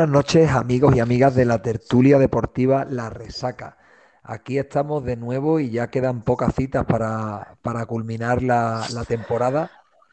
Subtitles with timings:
[0.00, 3.76] Buenas noches, amigos y amigas de la tertulia deportiva La Resaca.
[4.22, 9.70] Aquí estamos de nuevo y ya quedan pocas citas para, para culminar la, la, temporada,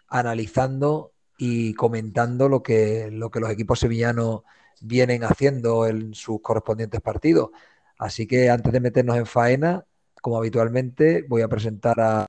[0.10, 4.42] analizando y comentando lo que, lo que los equipos sevillanos
[4.82, 7.52] vienen haciendo en sus correspondientes partidos.
[7.98, 9.86] Así que antes de meternos en faena,
[10.22, 12.26] como habitualmente, voy a presentar a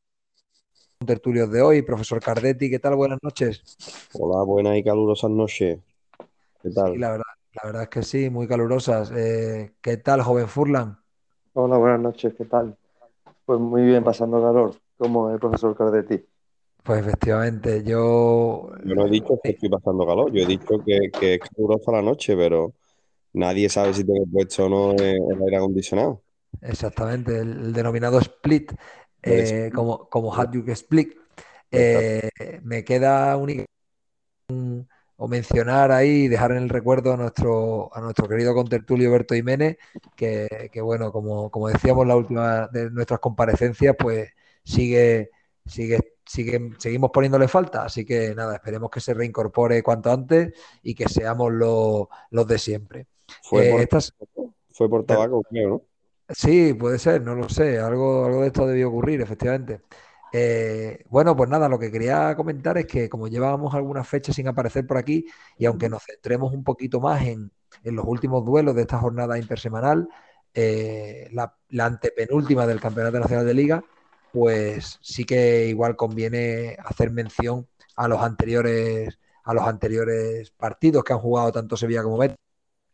[1.05, 2.71] tertulios de hoy, profesor Cardetti.
[2.71, 2.95] ¿Qué tal?
[2.95, 3.77] Buenas noches.
[4.13, 5.81] Hola, buenas y calurosas noches.
[6.63, 6.93] ¿Qué tal?
[6.93, 7.25] Sí, la verdad,
[7.63, 9.11] la verdad es que sí, muy calurosas.
[9.15, 10.99] Eh, ¿Qué tal, joven Furlan?
[11.55, 12.77] Hola, buenas noches, ¿qué tal?
[13.45, 16.25] Pues muy bien, pasando calor, como el profesor Cardetti.
[16.85, 18.71] Pues efectivamente, yo...
[18.85, 21.93] Yo no he dicho que estoy pasando calor, yo he dicho que, que es calurosa
[21.93, 22.75] la noche, pero
[23.33, 26.23] nadie sabe si tengo puesto o no el aire acondicionado.
[26.61, 28.73] Exactamente, el, denominado split,
[29.23, 31.17] eh, como, como Hadjuk Split.
[31.71, 32.31] Eh,
[32.63, 33.69] me queda únicamente
[35.21, 39.77] o mencionar ahí, dejar en el recuerdo a nuestro, a nuestro querido contertulio Berto Jiménez,
[40.15, 44.31] que, que bueno, como, como, decíamos la última de nuestras comparecencias, pues
[44.63, 45.31] sigue,
[45.67, 47.85] sigue, sigue, seguimos poniéndole falta.
[47.85, 50.53] Así que nada, esperemos que se reincorpore cuanto antes
[50.85, 53.09] y que seamos los, los de siempre.
[53.43, 54.15] Fue, por, estas...
[54.71, 55.83] fue por tabaco, creo, ¿no?
[56.29, 57.81] Sí, puede ser, no lo sé.
[57.81, 59.81] Algo, algo de esto debió ocurrir, efectivamente.
[60.33, 64.49] Eh, bueno, pues nada, lo que quería comentar es que como llevábamos algunas fechas sin
[64.49, 65.27] aparecer por aquí
[65.57, 67.51] y aunque nos centremos un poquito más en,
[67.85, 70.09] los últimos duelos de esta jornada intersemanal,
[70.55, 73.85] eh, la, antepenúltima del Campeonato Nacional de Liga,
[74.33, 81.13] pues sí que igual conviene hacer mención a los anteriores, a los anteriores partidos que
[81.13, 82.39] han jugado tanto Sevilla como Betis.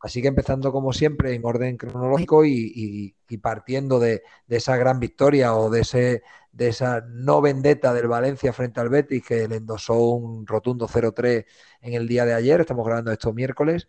[0.04, 5.70] Así que empezando como siempre en orden cronológico y, partiendo de, esa gran victoria o
[5.70, 6.22] de, ese,
[6.54, 11.44] de esa no vendetta del Valencia frente al Betis que le endosó un rotundo 0-3
[11.80, 13.88] en el día de ayer, estamos grabando esto miércoles.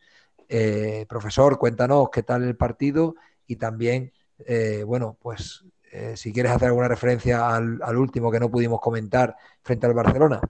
[0.50, 3.16] Eh, profesor, cuéntanos qué tal el partido
[3.48, 4.12] y también,
[4.46, 8.82] eh, bueno, pues eh, si quieres hacer alguna referencia al, al último que no pudimos
[8.82, 10.42] comentar frente al Barcelona.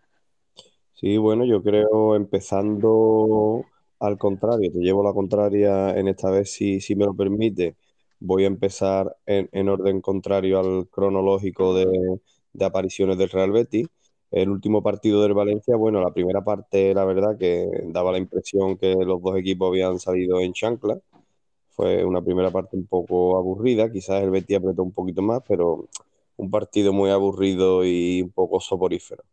[0.93, 3.65] Sí, bueno, yo creo empezando
[3.99, 7.75] al contrario, te llevo la contraria en esta vez, si, si me lo permite.
[8.19, 12.19] Voy a empezar en, orden contrario al cronológico de,
[12.61, 13.87] apariciones del Real Betis.
[14.31, 18.77] El último partido del Valencia, bueno, la primera parte, la verdad, que daba la impresión
[18.77, 20.99] que los dos equipos habían salido en chancla.
[21.69, 25.89] Fue una primera parte un poco aburrida, quizás el Betis apretó un poquito más, pero
[26.37, 29.23] un partido muy aburrido y un poco soporífero.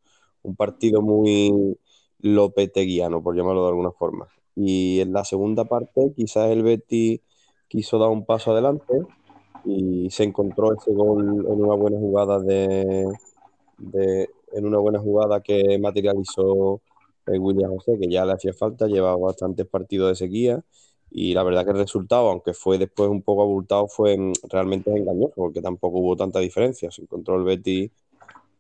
[0.42, 1.78] Un partido muy
[2.20, 4.28] lopeteguiano, por llamarlo de alguna forma.
[4.56, 7.20] Y en la segunda parte, quizás el Betis
[7.72, 8.92] quiso dar un paso adelante
[9.64, 13.08] y se encontró ese gol en una buena jugada de,
[14.52, 16.82] en una buena jugada que materializó
[17.24, 20.62] el William José, que ya le hacía falta, llevaba bastantes partidos de sequía
[21.10, 24.18] y la verdad que el resultado, aunque fue después un poco abultado, fue
[24.50, 26.90] realmente engañoso porque tampoco hubo tanta diferencia.
[26.90, 27.90] Se encontró el Betis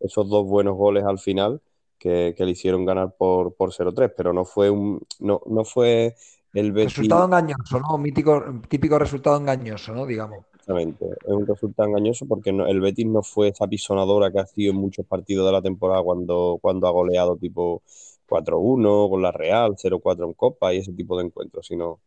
[0.00, 1.60] esos dos buenos goles al final
[1.98, 6.16] que, le hicieron ganar por, por 0-3, pero no fue un no, no fue
[6.52, 6.96] el Betis...
[6.96, 7.98] Resultado engañoso, ¿no?
[7.98, 10.06] Mítico, típico resultado engañoso, ¿no?
[10.06, 10.44] Digamos.
[10.52, 14.72] Exactamente, es un resultado engañoso porque el Betis no fue esa pisonadora que ha sido
[14.72, 17.82] en muchos partidos de la temporada cuando, cuando ha goleado tipo
[18.28, 22.00] 4-1 con la Real, 0-4 en Copa y ese tipo de encuentros, sino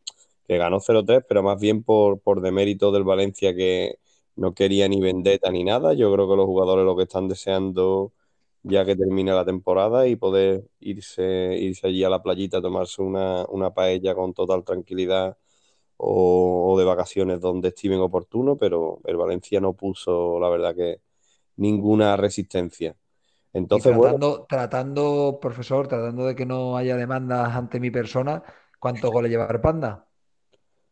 [0.48, 4.00] que ganó 0-3, pero más bien por, por demérito del Valencia que
[4.36, 5.94] no quería ni vendetta ni nada.
[5.94, 8.14] Yo creo que los jugadores lo que están deseando
[8.68, 13.02] ya que termine la temporada y poder irse, irse allí a la playita a tomarse
[13.02, 15.38] una, paella con total tranquilidad
[15.98, 21.02] o, de vacaciones donde estimen oportuno, pero el Valencia no puso, la verdad que,
[21.58, 22.96] ninguna resistencia.
[23.54, 28.44] Entonces, tratando, tratando, profesor, tratando de que no haya demandas ante mi persona,
[28.80, 30.08] ¿cuántos goles lleva el Panda?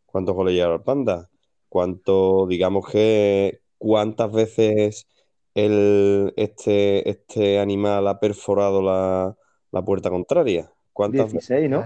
[0.06, 1.28] ¿Cuántos goles lleva el Panda?
[1.68, 5.08] ¿Cuánto, digamos que, cuántas veces
[5.54, 10.70] el, este, este animal ha perforado la, puerta contraria.
[10.92, 11.84] ¿Cuántas 16, ¿no?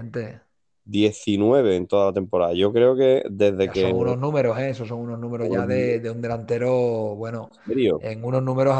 [0.85, 2.53] 19 en toda la temporada.
[2.53, 3.81] Yo creo que desde que.
[3.81, 4.71] Son unos números, ¿eh?
[4.71, 8.75] Esos son unos números ya de, un delantero, bueno, ¿En, unos números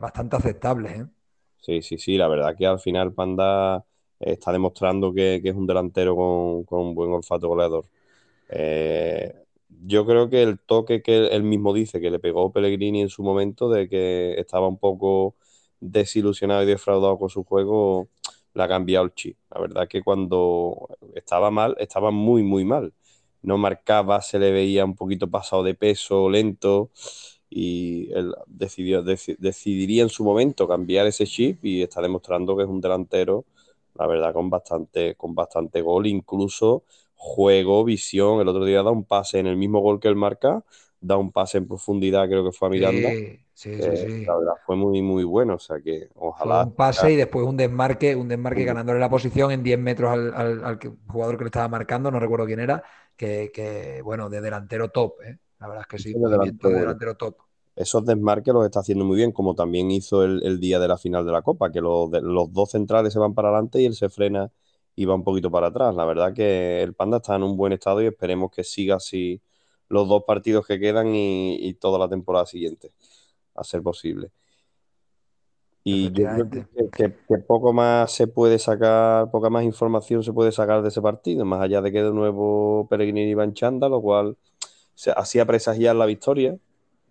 [0.00, 1.06] bastante aceptables, ¿eh?
[1.58, 2.16] Sí, sí, sí.
[2.16, 3.84] La verdad que al final Panda
[4.20, 7.84] está demostrando que, es un delantero con, con, un buen olfato goleador.
[8.48, 9.34] Eh,
[9.68, 13.22] yo creo que el toque que él mismo dice que le pegó Pellegrini en su
[13.22, 15.36] momento de que estaba un poco
[15.80, 18.08] desilusionado y defraudado con su juego,
[18.54, 19.36] le ha cambiado el chip.
[19.50, 22.92] La verdad que cuando estaba mal, estaba muy, muy mal.
[23.42, 26.90] No marcaba, se le veía un poquito pasado de peso, lento,
[27.50, 32.68] y él decidió, decidiría en su momento cambiar ese chip y está demostrando que es
[32.68, 33.44] un delantero,
[33.94, 36.84] la verdad, con bastante, con bastante gol, incluso
[37.18, 38.40] juego, visión.
[38.40, 40.64] El otro día da un pase en el mismo gol que él marca,
[41.00, 43.18] da un pase en profundidad, creo que fue a Miranda.
[43.18, 44.28] Sí, sí, sí, Eh, sí.
[44.28, 45.56] la verdad, fue muy, muy bueno.
[45.56, 46.60] O sea que Fue ojalá.
[46.60, 48.64] un pase y después un desmarque, un desmarque Sí.
[48.64, 50.78] ganándole la posición en 10 metros al, al-
[51.08, 52.82] jugador que le estaba marcando, no recuerdo quién era,
[53.16, 55.38] que, que, bueno, de delantero top, ¿eh?
[55.58, 56.80] La verdad es que sí, de movimiento de delantero.
[56.80, 57.36] delantero top.
[57.76, 60.98] Esos desmarques los está haciendo muy bien, como también hizo el, el día de la
[60.98, 63.86] final de la Copa, que los, de- los dos centrales se van para adelante y
[63.86, 64.50] él se frena
[65.00, 65.94] y va un poquito para atrás.
[65.94, 69.40] La verdad que el Panda está en un buen estado y esperemos que siga así
[69.88, 72.92] los dos partidos que quedan y, y toda la temporada siguiente,
[73.54, 74.30] a ser posible.
[75.84, 76.66] Y yo creo Efectivamente.
[76.74, 80.88] que, que- que poco más se puede sacar, poca más información se puede sacar de
[80.88, 84.36] ese partido, más allá de que de nuevo Peregrini iba en chanda, lo cual
[84.94, 86.58] se hacía presagiar la victoria.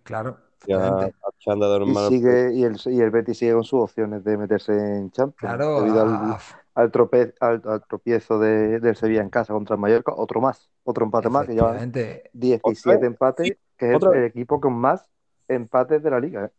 [0.02, 0.36] Claro,
[0.70, 4.36] a chanda de Y sigue, y el, y el Betis sigue con sus opciones de
[4.36, 6.36] meterse en Champions, Claro, debido al,
[6.78, 10.70] al, trope- al, al tropiezo de, del Sevilla en casa contra el Mallorca, otro más,
[10.84, 12.30] otro empate más, que efectivamente.
[12.32, 15.10] 17 ¿Otra empates, que es ¿Otra el, equipo con más
[15.48, 16.44] empates de la liga.
[16.44, 16.50] ¿eh?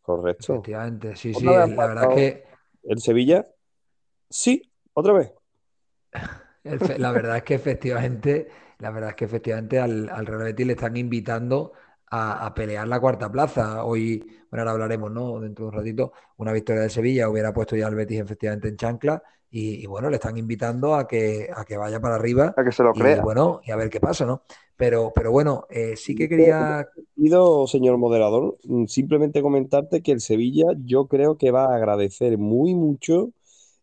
[0.00, 0.54] Correcto.
[0.54, 2.44] Efectivamente, sí, ¿Otra sí, la verdad es que
[2.84, 3.44] ¿El Sevilla?
[4.30, 4.62] Sí,
[4.94, 5.32] otra vez.
[6.98, 10.72] La verdad es que efectivamente, la verdad es que efectivamente al, al Real Betis le
[10.72, 11.74] están invitando
[12.10, 13.84] a, a pelear la cuarta plaza.
[13.84, 14.18] Hoy,
[14.50, 15.40] bueno, ahora hablaremos, ¿no?
[15.40, 18.76] Dentro de un ratito, una victoria de Sevilla hubiera puesto ya al Betis efectivamente en
[18.76, 22.64] chancla y, y, bueno, le están invitando a que, a que vaya para arriba A
[22.64, 23.20] que se lo y crea.
[23.20, 24.42] bueno, y a ver qué pasa, ¿no?
[24.76, 30.20] Pero, pero bueno, eh, sí que quería, Pido, señor moderador, mm, simplemente comentarte que el
[30.20, 33.32] Sevilla yo creo que va a agradecer muy mucho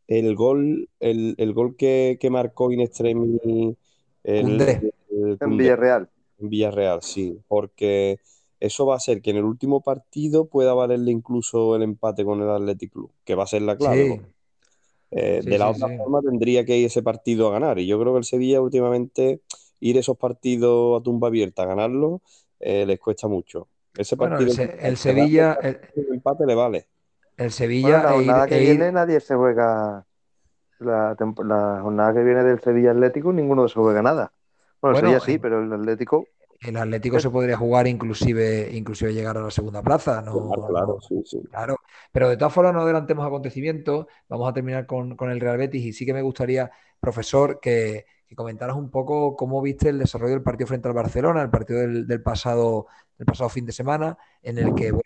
[0.07, 3.41] el gol, el, el gol que, que marcó in extremis
[4.23, 4.83] el, Koundé.
[5.09, 6.09] el En Villarreal.
[6.49, 8.19] Villarreal, sí, porque
[8.59, 12.41] eso va a ser que en el último partido pueda valerle incluso el empate con
[12.41, 14.07] el Athletic Club, que va a ser la clave.
[14.07, 14.33] sí,
[15.11, 15.89] eh, sí, de la sí, otra sí.
[15.95, 17.79] forma tendría que ir ese partido a ganar.
[17.79, 19.41] Y yo creo que el Sevilla últimamente
[19.79, 22.21] ir esos partidos a tumba abierta a ganarlos
[22.59, 23.67] eh, les cuesta mucho.
[23.95, 26.87] Ese Bueno, el, partido, el Sevilla, el, el empate le vale.
[27.37, 30.05] el Bueno, Sevilla la e ir, jornada que e ir- viene nadie se juega.
[30.79, 34.33] La, la jornada que viene del Sevilla Atlético, ninguno se juega nada.
[34.83, 36.27] Bueno, el Bueno, Sevilla sí, en- pero el Atlético.
[36.61, 40.99] el Atlético se podría jugar inclusive, inclusive llegar a la segunda plaza, no, Claro, claro,
[41.01, 41.39] sí, sí.
[41.49, 41.77] Claro,
[42.11, 45.85] pero de todas formas no adelantemos acontecimientos, vamos a terminar con, con el Real Betis
[45.85, 50.33] y sí que me gustaría, profesor, que, que comentaras un poco cómo viste el desarrollo
[50.33, 52.87] del partido frente al Barcelona, el partido del, del pasado,
[53.17, 55.03] del pasado fin de semana, en el que bueno,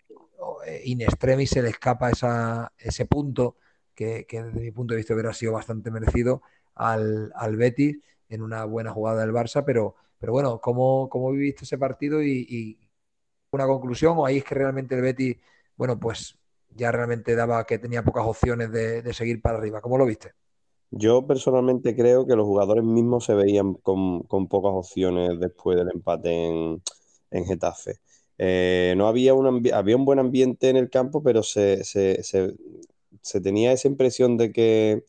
[0.66, 3.56] eh, in extremis se le escapa esa, ese punto
[3.94, 6.42] que, que desde mi punto de vista hubiera sido bastante merecido
[6.74, 7.98] al, al Betis
[8.28, 12.78] en una buena jugada del Barça, pero, pero bueno, ¿cómo, cómo viviste ese partido y,
[13.50, 15.36] una conclusión o ahí es que realmente el Betis,
[15.76, 16.38] bueno, pues
[16.74, 19.80] ya realmente daba que tenía pocas opciones de, seguir para arriba.
[19.80, 20.32] ¿Cómo lo viste?
[20.90, 25.90] Yo personalmente creo que los jugadores mismos se veían con, con pocas opciones después del
[25.92, 26.82] empate en,
[27.30, 27.96] en Getafe.
[28.38, 32.22] Eh, no había un, había un buen ambiente en el campo, pero se- se-
[33.22, 35.04] se tenía esa impresión de que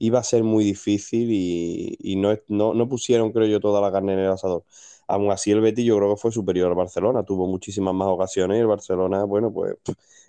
[0.00, 3.92] iba a ser muy difícil y, y no, no, no pusieron, creo yo, toda la
[3.92, 4.64] carne en el asador.
[5.06, 8.56] Aún así, el Betis yo creo que fue superior al Barcelona, tuvo muchísimas más ocasiones
[8.56, 9.76] y el Barcelona, bueno, pues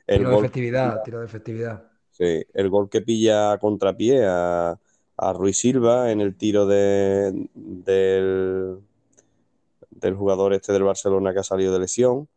[0.07, 1.83] el Tiro de efectividad, tiro de efectividad.
[2.11, 4.77] Sí, el gol que pilla a contrapié a,
[5.17, 8.77] a Ruiz Silva en el tiro de, del,
[9.91, 12.27] del jugador este del Barcelona que ha salido de lesión.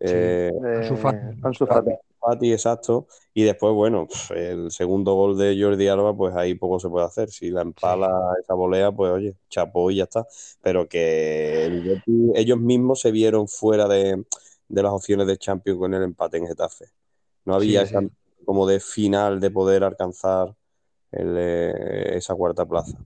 [0.00, 1.40] Eh, Ansu Eh, Fati.
[1.42, 1.90] Ansu Fati.
[2.28, 3.06] Fati, exacto.
[3.34, 7.06] Y después, bueno, pf, el segundo gol de Jordi Alba, pues ahí poco se puede
[7.06, 7.30] hacer.
[7.30, 8.10] Si la empala
[8.42, 10.26] esa volea, pues oye, chapó y ya está.
[10.62, 12.02] Pero que el
[12.34, 14.24] ellos mismos se vieron fuera de,
[14.68, 16.86] de las opciones de Champions con el empate en Getafe.
[17.44, 18.10] No había Sí, esa- sí.
[18.44, 20.54] como de final de poder alcanzar
[21.12, 22.98] el, eh, esa cuarta plaza.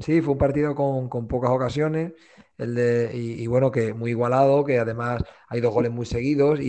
[0.00, 2.12] Sí, fue un partido con, con pocas ocasiones.
[2.60, 6.60] El de, y, y bueno, que muy igualado, que además hay dos goles muy seguidos
[6.60, 6.64] y,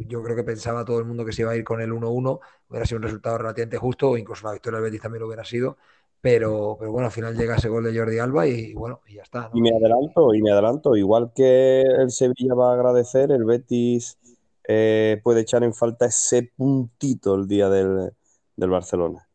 [0.00, 1.92] y yo creo que pensaba todo el mundo que se iba a ir con el
[1.92, 5.26] 1-1, hubiera sido un resultado relativamente justo, o incluso la victoria del Betis también lo
[5.28, 5.76] hubiera sido,
[6.20, 9.22] pero, pero bueno, al final llega ese gol de Jordi Alba y, bueno, y ya
[9.22, 9.50] está.
[9.52, 14.18] Y me adelanto, y me adelanto, igual que el Sevilla va a agradecer, el Betis
[14.68, 18.12] eh, puede echar en falta ese puntito el día del,
[18.56, 19.25] del Barcelona.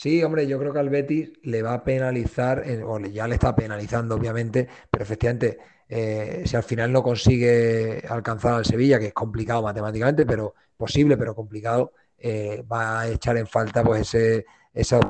[0.00, 3.54] Sí, hombre, yo creo que al Betis le va a penalizar, o ya le está
[3.54, 5.58] penalizando, obviamente, pero efectivamente,
[5.90, 11.18] eh, si al final no consigue alcanzar al Sevilla, que es complicado matemáticamente, pero posible,
[11.18, 15.00] pero complicado, eh, va a echar en falta pues ese, esa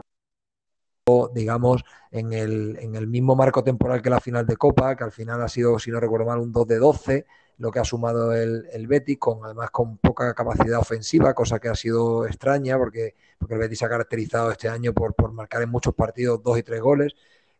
[1.34, 5.12] digamos, en el, en el mismo marco temporal que la final de Copa, que al
[5.12, 7.26] final ha sido, si no recuerdo mal, un 2 de 12,
[7.60, 11.68] lo que ha sumado el, el Betis, con, además con poca capacidad ofensiva, cosa que
[11.68, 15.60] ha sido extraña, porque, porque el Betis se ha caracterizado este año por, por marcar
[15.60, 17.14] en muchos partidos dos y tres goles,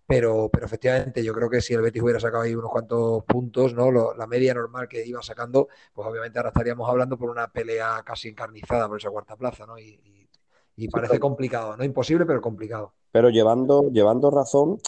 [0.07, 3.75] pero, pero efectivamente yo creo que si el Betis hubiera sacado ahí unos cuantos puntos,
[3.75, 3.93] ¿no?
[4.15, 8.29] la media normal que iba sacando, pues obviamente ahora estaríamos hablando por una pelea casi
[8.29, 9.79] encarnizada por esa cuarta plaza, ¿no?
[9.79, 10.09] Y,
[10.91, 12.95] parece complicado, no imposible, pero complicado.
[13.13, 14.79] Pero llevando, llevando razón,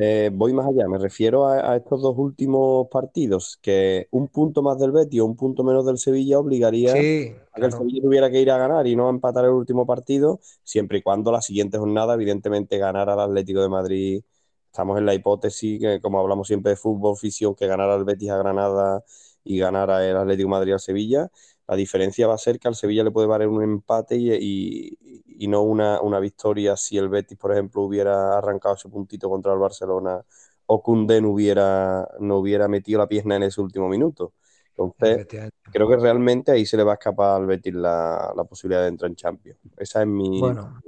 [0.00, 4.78] eh, voy más allá, me refiero a, estos dos últimos partidos, que un punto más
[4.78, 8.40] del Betis o un punto menos del Sevilla obligaría a que el Sevilla tuviera que
[8.40, 11.78] ir a ganar y no a empatar el último partido, siempre y cuando la siguiente
[11.78, 14.22] jornada, evidentemente, ganara al Atlético de Madrid.
[14.66, 18.30] Estamos en la hipótesis, que como hablamos siempre de fútbol, ficción, que ganara el Betis
[18.30, 19.04] a Granada
[19.44, 21.30] y ganara el Atlético de Madrid a Sevilla.
[21.68, 24.98] La diferencia va a ser que al Sevilla le puede valer un empate y,
[25.46, 30.22] no una, victoria si el Betis, por ejemplo, hubiera arrancado ese puntito contra el Barcelona
[30.66, 34.32] o Koundé no hubiera, no hubiera metido la pierna en ese último minuto.
[34.70, 35.26] Entonces,
[35.70, 39.10] creo que realmente ahí se le va a escapar al Betis la, posibilidad de entrar
[39.10, 39.58] en Champions.
[39.76, 40.40] Esa es mi...
[40.40, 40.80] Bueno,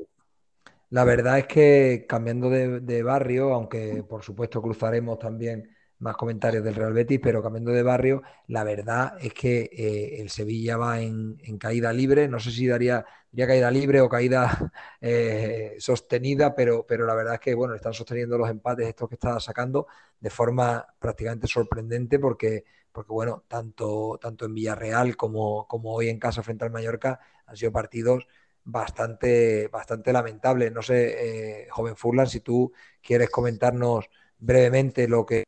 [0.90, 5.74] la verdad es que cambiando de barrio, aunque por supuesto cruzaremos también
[6.04, 10.28] más comentarios del Real Betis, pero cambiando de barrio, la verdad es que eh, el
[10.28, 13.04] Sevilla va en, caída libre, no sé si daría,
[13.46, 18.38] caída libre o caída eh, sostenida, pero, pero la verdad es que bueno, están sosteniendo
[18.38, 19.86] los empates estos que está sacando
[20.20, 26.18] de forma prácticamente sorprendente porque, porque bueno, tanto, tanto en Villarreal como, como hoy en
[26.18, 28.26] casa frente al Mallorca han sido partidos
[28.64, 30.72] bastante, bastante lamentables.
[30.72, 32.72] No sé, eh, joven Furlan, si tú
[33.02, 34.06] quieres comentarnos
[34.38, 35.44] brevemente lo que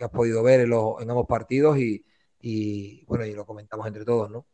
[0.00, 4.30] has podido ver en, los, en ambos partidos y, bueno, y lo comentamos entre todos,
[4.30, 4.46] ¿no?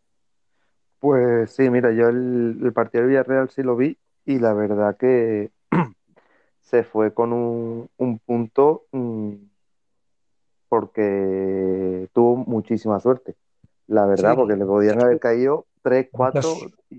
[1.01, 5.51] Pues sí, mira, yo el, partido de Villarreal sí lo vi y la verdad que
[6.63, 9.35] se fue con un, punto mm,
[10.69, 13.35] porque tuvo muchísima suerte.
[13.89, 16.43] La verdad, porque le podían haber caído 3, 4.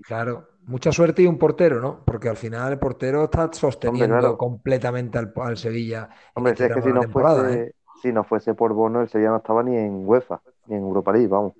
[0.02, 2.00] claro, mucha suerte y un portero, ¿no?
[2.04, 6.08] Porque al final el portero está sosteniendo completamente al, Sevilla.
[6.34, 7.74] Hombre, es que si no fuese, ¿eh?
[8.00, 11.12] si no fuese por Bono, el Sevilla no estaba ni en UEFA, ni en Europa
[11.12, 11.54] League, vamos.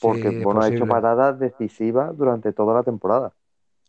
[0.00, 3.32] Porque Bono ha hecho paradas decisivas durante toda la temporada.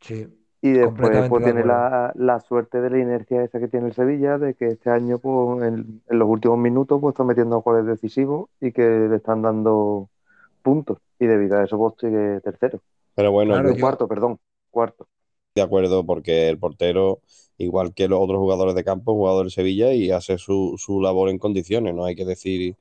[0.02, 0.28] Sí.
[0.62, 4.54] Y después pues, tiene la, suerte de la inercia esa que tiene el Sevilla, de
[4.54, 8.82] que este año, pues, en, los últimos minutos, pues está metiendo goles decisivos y que
[8.82, 10.10] le están dando
[10.62, 11.00] puntos.
[11.20, 12.80] Y debido a eso, pues sigue tercero.
[13.16, 14.40] Pero bueno, cuarto, perdón,
[14.70, 15.08] cuarto.
[15.56, 17.20] De acuerdo, porque el portero
[17.62, 21.38] igual que los otros jugadores de campo, jugador de Sevilla, y hace su, labor en
[21.38, 21.94] condiciones.
[21.94, 22.76] No hay que decir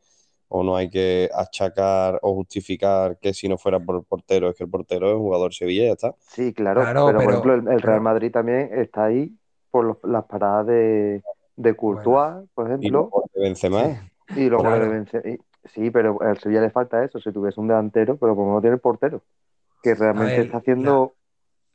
[0.52, 4.56] o no hay que achacar o justificar que si no fuera por el portero, es
[4.56, 6.14] que el portero es jugador de Sevilla y ya está.
[6.18, 9.32] Sí, claro, pero, por ejemplo el, Real Madrid también está ahí
[9.70, 11.22] por las paradas de,
[11.54, 13.10] de Courtois, por ejemplo.
[13.32, 14.10] Y de Benzema.
[14.36, 15.36] Y luego de Benzema.
[15.66, 18.74] Sí, pero al Sevilla le falta eso, si tuviese un delantero, pero como no tiene
[18.74, 19.22] el portero,
[19.82, 21.14] que realmente está haciendo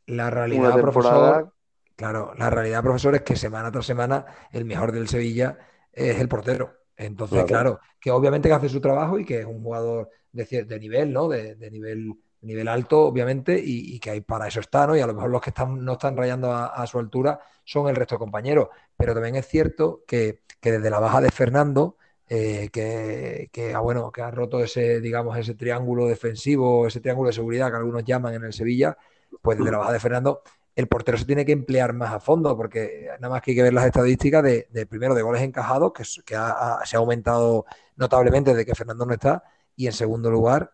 [0.06, 1.52] la, realidad, una temporada
[1.96, 5.58] Claro, la realidad, profesor, es que semana tras semana el mejor del Sevilla
[5.94, 6.74] es el portero.
[6.98, 10.80] Entonces, claro, que obviamente que hace su trabajo y que es un jugador de, de
[10.80, 11.28] nivel, ¿no?
[11.28, 14.96] De, nivel, nivel alto, obviamente, y, que para eso está, ¿no?
[14.96, 17.96] Y a lo mejor los que están, no están rayando a, su altura son el
[17.96, 18.70] resto de compañeros.
[18.96, 21.98] Pero también es cierto que, desde la baja de Fernando,
[22.28, 27.28] eh, que, que, ah, bueno, que ha roto ese, digamos, ese triángulo defensivo, ese triángulo
[27.28, 28.98] de seguridad que algunos llaman en el Sevilla,
[29.42, 30.42] pues desde la baja de Fernando
[30.76, 33.64] el portero se tiene que emplear más a fondo, porque nada más que hay que
[33.64, 37.66] ver las estadísticas de, primero de goles encajados, que, se ha aumentado
[37.96, 39.44] notablemente desde que Fernando no está,
[39.76, 40.72] y en segundo lugar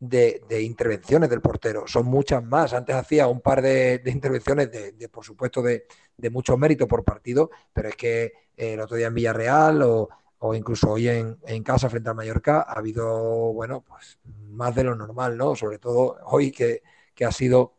[0.00, 1.86] de, intervenciones del portero.
[1.86, 2.72] Son muchas más.
[2.72, 5.86] Antes hacía un par de, intervenciones, de, por supuesto, de,
[6.30, 10.08] mucho mérito por partido, pero es que eh, el otro día en Villarreal o,
[10.54, 14.18] incluso hoy en, casa frente al Mallorca ha habido, bueno, pues
[14.50, 15.56] más de lo normal, ¿no?
[15.56, 16.82] Sobre todo hoy que,
[17.14, 17.73] que ha sido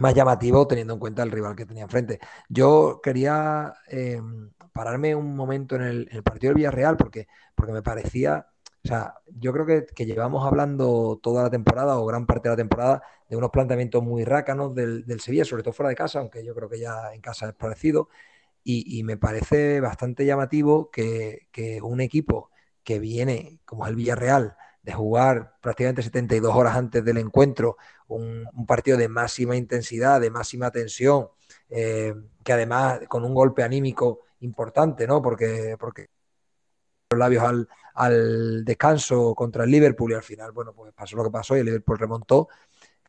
[0.00, 2.18] más llamativo teniendo en cuenta el rival que tenía enfrente.
[2.48, 8.46] Yo quería em, pararme un momento en el, partido del Villarreal porque, porque me parecía,
[8.84, 12.56] o sea, yo creo que, llevamos hablando toda la temporada o gran parte de la
[12.56, 16.54] temporada de unos planteamientos muy rácanos del, Sevilla, sobre todo fuera de casa, aunque yo
[16.54, 18.08] creo que ya en casa es parecido.
[18.64, 22.50] Y, me parece bastante llamativo que, que un equipo
[22.84, 24.56] que viene, como es el Villarreal,
[24.88, 27.76] de jugar prácticamente 72 horas antes del encuentro,
[28.06, 31.28] un, partido de máxima intensidad, de máxima tensión,
[31.68, 35.20] eh, que además con un golpe anímico importante, ¿no?
[35.20, 36.06] Porque, porque
[37.10, 41.24] los labios al, al, descanso contra el Liverpool y al final, bueno, pues pasó lo
[41.24, 42.48] que pasó y el Liverpool remontó.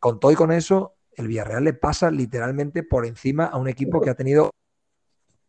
[0.02, 4.02] Con todo y con eso, el Villarreal le pasa literalmente por encima a un equipo
[4.02, 4.52] que ha tenido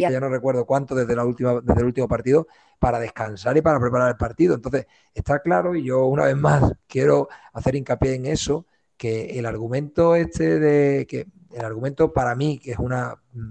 [0.00, 2.46] ya no recuerdo cuánto desde, la última, desde el último partido,
[2.78, 4.54] para descansar y para preparar el partido.
[4.54, 8.66] Entonces, está claro, y yo una vez más quiero hacer hincapié en eso,
[8.96, 13.48] que el argumento este de que el argumento para mí, que es una mm,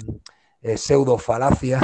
[0.61, 1.79] eh, pseudo falacia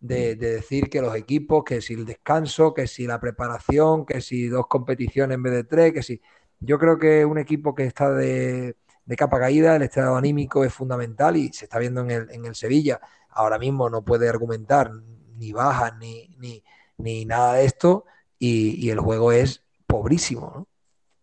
[0.00, 4.48] de, decir que los equipos, que si el descanso, que si la preparación, que si
[4.48, 6.20] dos competiciones en vez de tres, que si...
[6.60, 8.76] Yo creo que un equipo que está de,
[9.14, 12.56] capa caída, el estado anímico es fundamental y se está viendo en el, en el
[12.56, 13.00] Sevilla.
[13.28, 14.90] Ahora mismo no puede argumentar
[15.38, 16.64] ni bajas ni, ni,
[16.98, 18.04] ni nada de esto
[18.38, 20.66] y, el juego es pobrísimo, ¿no?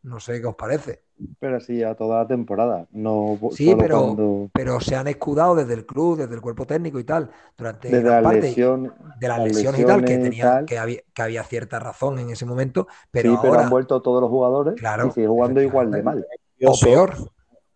[0.04, 1.02] No sé qué os parece.
[1.40, 2.88] Pero sí, a toda la temporada.
[2.92, 7.06] No sí, pero, pero se han escudado desde el club, desde el cuerpo técnico y
[7.06, 11.22] tal, durante de la lesión, de las lesiones, y tal, que, tenía, que, había, que
[11.22, 12.88] había cierta razón en ese momento.
[13.12, 16.28] Pero, sí, pero han vuelto todos los jugadores y sigue jugando igual de mal.
[16.66, 17.14] O peor.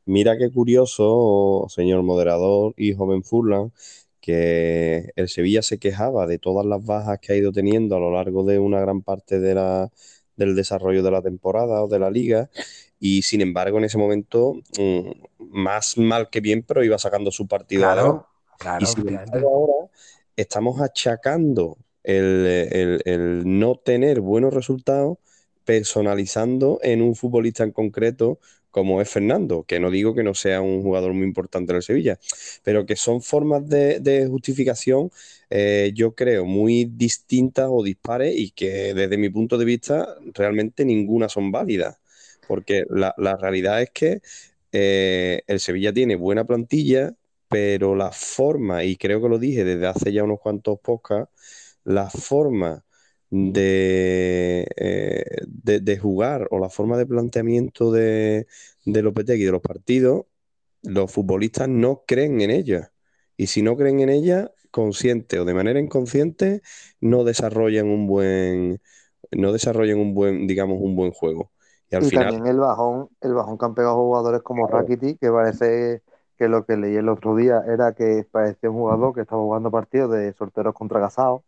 [0.07, 3.73] Mira qué curioso, señor moderador y joven Furlan,
[4.21, 8.11] que el Sevilla se quejaba de todas las bajas que ha ido teniendo a lo
[8.11, 9.91] largo de una gran parte de la,
[10.37, 12.49] del desarrollo de la temporada o de la liga
[13.01, 15.09] y sin embargo en ese momento mm,
[15.39, 19.91] más mal que bien pero iba sacando su partido claro, claro, y sin embargo ahora
[20.37, 25.17] estamos achacando el, el no tener buenos resultados
[25.65, 28.39] personalizando en un futbolista en concreto
[28.77, 31.81] como es Fernando, que no digo que no sea un jugador muy importante en el
[31.81, 32.19] Sevilla,
[32.63, 35.09] pero que son formas de, justificación,
[35.49, 40.85] eh, yo creo, muy distintas o dispares y que desde mi punto de vista realmente
[40.85, 41.97] ninguna son válidas,
[42.47, 44.21] porque la, realidad es que
[44.71, 47.15] eh, el Sevilla tiene buena plantilla,
[47.49, 52.11] pero la forma, y creo que lo dije desde hace ya unos cuantos podcasts, la
[52.11, 52.83] forma
[53.31, 54.65] eh,
[55.47, 58.47] de, de, jugar o la forma de planteamiento de,
[58.85, 60.25] de Lopetegui de los partidos,
[60.81, 62.93] los futbolistas no creen en ella.
[63.35, 66.61] Y si no creen en ella, consciente o de manera inconsciente,
[67.01, 68.81] no desarrollan un buen,
[69.31, 71.51] no desarrollan un buen, digamos, un buen juego.
[71.89, 72.25] Y al final.
[72.27, 76.01] También el bajón, el bajón que han pegado jugadores como Rakiti, que parece
[76.37, 79.71] que lo que leí el otro día era que parecía un jugador que estaba jugando
[79.71, 81.41] partidos de solteros contra casados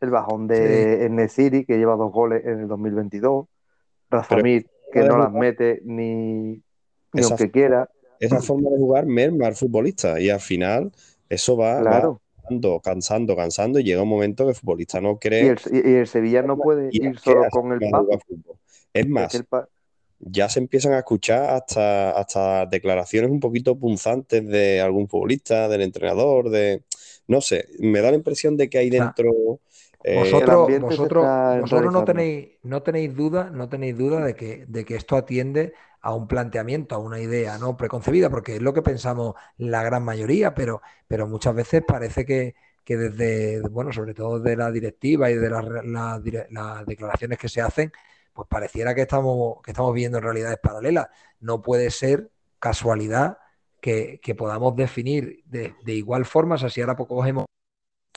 [0.00, 3.46] el bajón de Enesiri, que lleva dos goles en el 2022,
[4.10, 6.62] Razamir, que no las mete ni,
[7.12, 7.90] ni aunque quiera.
[8.20, 10.92] Esa forma de jugar merma al futbolista y al final
[11.28, 15.54] eso va, cansando, cansando, cansando y llega un momento que el futbolista no cree.
[15.70, 17.80] Y el, Sevilla no puede ir solo con el
[18.92, 19.44] Es más,
[20.20, 25.82] ya se empiezan a escuchar hasta, hasta declaraciones un poquito punzantes de algún futbolista, del
[25.82, 26.82] entrenador, de...
[27.28, 29.60] No sé, me da la impresión de que hay dentro...
[30.04, 34.94] Eh, vosotros, vosotros, no tenéis, no tenéis duda, no tenéis duda de que, de que
[34.94, 39.34] esto atiende a un planteamiento, a una idea no preconcebida, porque es lo que pensamos
[39.56, 42.54] la gran mayoría, pero, pero muchas veces parece que,
[42.86, 47.92] desde, bueno, sobre todo de la directiva y de las, declaraciones que se hacen,
[48.32, 51.08] pues pareciera que estamos, que estamos viendo realidades paralelas.
[51.40, 52.30] No puede ser
[52.60, 53.38] casualidad
[53.80, 57.46] que, podamos definir de, de, igual forma, o sea, si ahora poco cogemos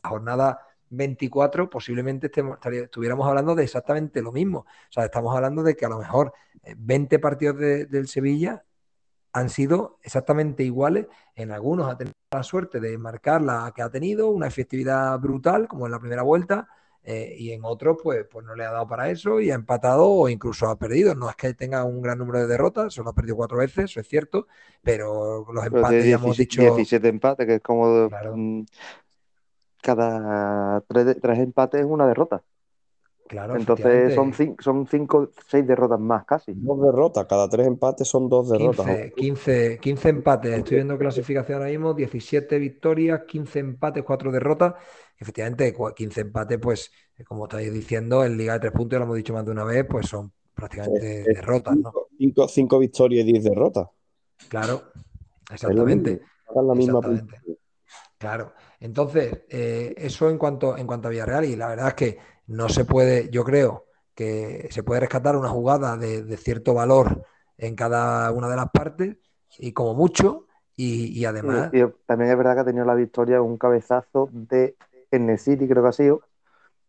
[0.04, 0.60] la jornada
[0.92, 4.60] 24, posiblemente estemos, estuviéramos hablando de exactamente lo mismo.
[4.60, 6.34] O sea, estamos hablando de que a lo mejor
[6.78, 8.64] 20 eh, partidos del Sevilla
[9.34, 11.08] han sido exactamente iguales.
[11.36, 15.68] En algunos ha tenido la suerte de marcar la que ha tenido, una efectividad brutal,
[15.68, 16.68] como en la primera vuelta,
[17.04, 20.08] eh, y en otros, pues, pues no le ha dado para eso y ha empatado
[20.08, 21.16] o incluso ha perdido.
[21.16, 24.00] No es que tenga un gran número de derrotas, solo ha perdido cuatro veces, eso
[24.02, 24.48] es cierto,
[24.84, 26.62] pero los empates, ya hemos dicho.
[26.62, 28.10] 17 empates, que es como
[29.82, 32.44] cada tres, empates es una derrota.
[33.28, 36.52] Claro, Entonces son, cinco, son cinco, seis derrotas más casi.
[36.54, 38.86] Dos derrotas, cada tres empates son dos derrotas.
[39.16, 44.74] 15, 15, empates, estoy viendo clasificación ahora mismo, 17 victorias, 15 empates, cuatro derrotas.
[45.18, 46.92] Efectivamente, 15 empates, pues
[47.26, 49.64] como estáis diciendo, en Liga de Tres Puntos, ya lo hemos dicho más de una
[49.64, 51.94] vez, pues son prácticamente derrotas, ¿no?
[52.50, 53.88] Cinco, victorias y 10 derrotas.
[54.50, 54.82] Claro,
[55.50, 56.22] exactamente.
[56.54, 57.00] la misma
[58.18, 58.54] Claro.
[58.82, 62.18] Entonces, eh, eso en cuanto, en cuanto a Villarreal, y la verdad es que
[62.48, 67.24] no se puede, yo creo que se puede rescatar una jugada de, cierto valor
[67.58, 69.18] en cada una de las partes,
[69.60, 71.70] y como mucho, y, además.
[72.08, 74.76] también es verdad que ha tenido la victoria un cabezazo de
[75.38, 76.22] City, creo que ha sido.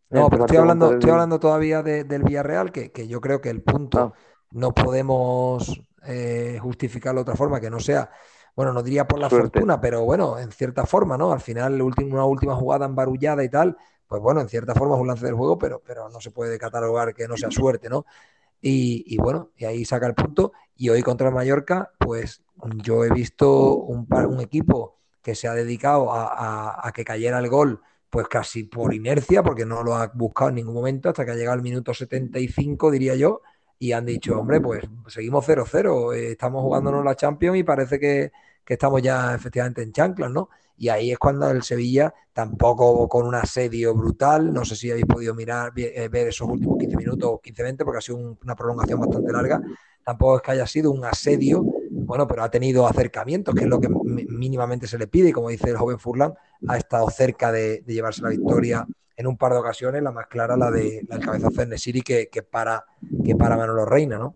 [0.09, 3.99] No, pero estoy hablando, estoy hablando todavía del Villarreal, que, yo creo que el punto
[3.99, 4.13] ah.
[4.51, 8.11] no podemos eh, justificarlo de otra forma que no sea
[8.55, 11.33] bueno, no diría por la fortuna, pero bueno, en cierta forma, ¿no?
[11.33, 15.07] Al final, una última jugada embarullada y tal, pues bueno, en cierta forma es un
[15.07, 18.05] lance del juego, pero, pero no se puede catalogar que no sea suerte, ¿no?
[18.61, 20.53] Y, bueno, y ahí saca el punto.
[20.77, 22.43] Y hoy contra el Mallorca, pues
[22.85, 27.49] yo he visto un, un equipo que se ha dedicado a, a, que cayera el
[27.49, 31.33] gol, pues casi por inercia, porque no lo ha buscado en ningún momento, hasta que
[31.33, 33.43] ha llegado el minuto 75, diría yo,
[33.83, 38.31] y han dicho, hombre, pues seguimos 0-0, eh, estamos jugándonos la Champions y parece que,
[38.65, 40.51] que estamos ya efectivamente en chanclas, ¿no?
[40.77, 45.07] Y ahí es cuando el Sevilla, tampoco con un asedio brutal, no sé si habéis
[45.07, 49.01] podido mirar, eh, ver esos últimos 15 minutos o 15-20, porque ha sido una prolongación
[49.01, 49.61] bastante larga,
[50.05, 51.67] tampoco es que haya sido un asedio,
[52.13, 55.49] bueno, pero ha tenido acercamientos, que es lo que mínimamente se le pide, y como
[55.49, 56.35] dice el joven Furlan,
[56.69, 60.59] ha estado cerca de, llevarse la victoria en un par de ocasiones, la más clara
[60.59, 62.85] la de la del cabezazo de Nesiri que, que, para,
[63.25, 64.35] que para Manolo Reina, ¿no?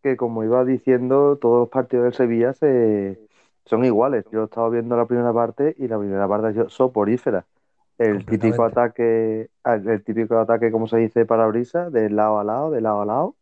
[0.00, 3.18] Que como iba diciendo, todos los partidos del Sevilla se,
[3.64, 4.26] son iguales.
[4.30, 7.46] Yo he estado viendo la primera parte y la primera parte es soporífera.
[7.98, 12.70] El típico ataque, el típico ataque, como se dice, para brisa, de lado a lado,
[12.70, 13.35] de lado a lado,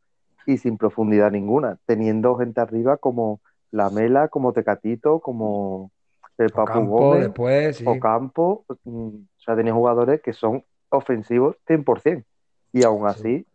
[0.46, 5.90] y sin profundidad ninguna, teniendo gente arriba como la Mela, como Tecatito, como
[6.38, 8.64] el Papu Gómez, después, o Campo.
[8.84, 12.24] Mm, o sea, tenía jugadores que son ofensivos 100%.
[12.72, 13.46] Y aún así,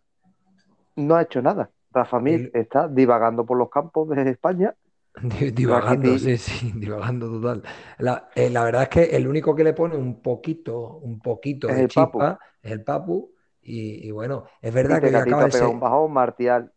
[0.95, 1.69] no ha hecho nada.
[1.91, 4.75] Rafa Mir está divagando por los campos de España
[5.53, 7.63] Divagando, sí, sí, divagando total.
[8.35, 11.87] Eh, la, verdad es que el único que le pone un poquito, un poquito de
[11.87, 13.31] chispa es el Papu.
[13.61, 16.71] Y, bueno, es verdad que acaba de un bajón, Martial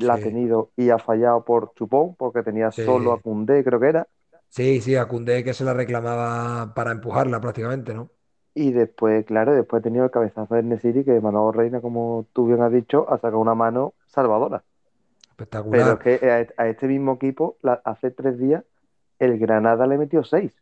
[0.00, 3.88] la ha tenido y ha fallado por Chupón, porque tenía solo a Cundé, creo que
[3.88, 4.06] era.
[4.48, 8.10] Sí, sí, a Cundé que se la reclamaba para empujarla prácticamente, ¿no?
[8.54, 12.46] Y después, claro, después ha tenido el cabezazo de Nesiri, que Manolo Reina, como tú
[12.46, 14.62] bien has dicho, ha sacado una mano salvadora.
[15.28, 15.98] Espectacular.
[15.98, 18.64] Pero que a, este mismo equipo, hace tres días,
[19.18, 20.54] el Granada le metió seis.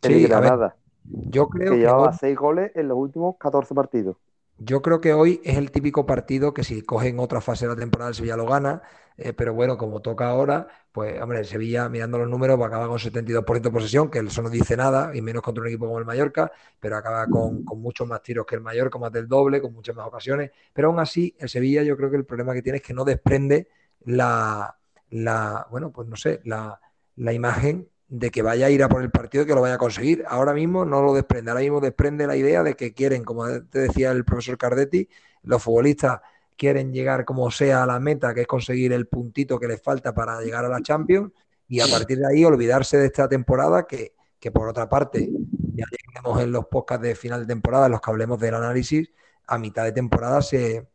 [0.00, 0.76] El Granada.
[1.04, 4.16] yo creo que, llevaba seis goles en los últimos 14 partidos.
[4.62, 7.80] Yo creo que hoy es el típico partido que si cogen otra fase de la
[7.80, 8.82] temporada el Sevilla lo gana,
[9.16, 12.68] eh, pero bueno, como toca ahora, pues hombre, el Sevilla mirando los números va a
[12.68, 15.86] acabar con 72% de posesión, que eso no dice nada, y menos contra un equipo
[15.86, 19.62] como el Mallorca, pero acaba con, muchos más tiros que el Mallorca, más del doble,
[19.62, 22.60] con muchas más ocasiones, pero aún así el Sevilla yo creo que el problema que
[22.60, 23.68] tiene es que no desprende
[24.04, 26.78] la, la bueno, pues no sé, la,
[27.16, 29.74] la imagen de que vaya a ir a por el partido y que lo vaya
[29.74, 30.24] a conseguir.
[30.28, 33.78] Ahora mismo no lo desprende, ahora mismo desprende la idea de que quieren, como te
[33.78, 35.08] decía el profesor Cardetti,
[35.44, 36.20] los futbolistas
[36.58, 40.12] quieren llegar como sea a la meta, que es conseguir el puntito que les falta
[40.12, 41.32] para llegar a la Champions,
[41.68, 45.30] y a partir de ahí olvidarse de esta temporada que, que por otra parte,
[45.72, 49.08] ya llegaremos en los podcasts de final de temporada, en los que hablemos del análisis,
[49.46, 50.88] a mitad de temporada se,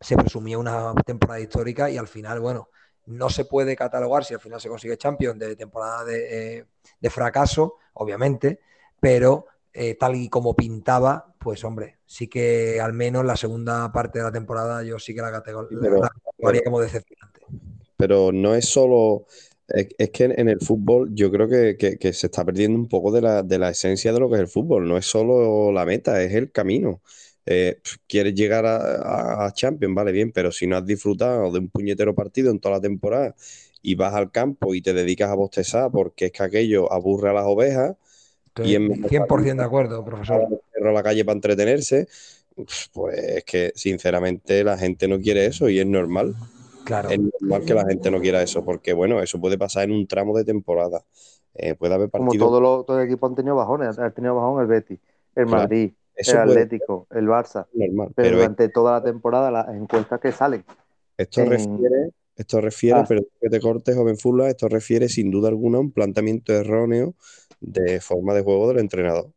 [0.00, 2.68] se presumía una temporada histórica y al final, bueno,
[3.08, 6.58] no se puede catalogar si al final se consigue Champions de temporada de,
[7.00, 8.60] eh, fracaso, obviamente,
[9.00, 14.18] pero eh, tal y como pintaba, pues hombre, sí que al menos la segunda parte
[14.18, 17.40] de la temporada yo sí que la categoría como decepcionante.
[17.96, 19.26] Pero no es solo,
[19.68, 23.42] es, que en el fútbol yo creo que, se está perdiendo un poco de la,
[23.42, 26.34] de la esencia de lo que es el fútbol, no es solo la meta, es
[26.34, 27.00] el camino.
[27.50, 32.14] Eh, quieres llegar a, Champions, vale, bien, pero si no has disfrutado de un puñetero
[32.14, 33.34] partido en toda la temporada
[33.80, 37.32] y vas al campo y te dedicas a bostezar porque es que aquello aburre a
[37.32, 37.96] las ovejas.
[38.62, 40.46] y en 100% de acuerdo, profesor.
[40.84, 42.06] A la calle para entretenerse,
[42.92, 46.34] pues es que sinceramente la gente no quiere eso y es normal.
[46.84, 47.08] Claro.
[47.08, 50.06] Es normal que la gente no quiera eso, porque bueno, eso puede pasar en un
[50.06, 51.02] tramo de temporada.
[51.54, 52.36] Eh, puede haber partidos.
[52.36, 54.98] Como todos los, todo el equipo han tenido bajones, han tenido bajón el Betis,
[55.34, 57.66] el Madrid, el Atlético, el Barça.
[58.14, 60.64] pero, durante toda la temporada las encuestas que salen.
[61.16, 63.04] Esto refiere, esto refiere, ah.
[63.08, 67.14] pero que te cortes, joven Fula, esto refiere sin duda alguna a un planteamiento erróneo
[67.60, 69.30] de forma de juego del entrenador.